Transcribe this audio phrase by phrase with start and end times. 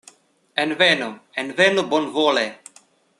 [0.63, 1.09] Envenu,
[1.43, 2.47] envenu bonvole!